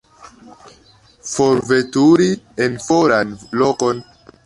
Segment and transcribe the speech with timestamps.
[1.33, 2.33] Forveturi
[2.67, 4.07] en foran lokon.